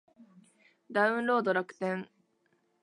[0.91, 2.09] ダウンロード楽天